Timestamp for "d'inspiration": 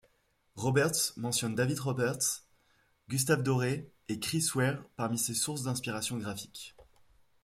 5.61-6.17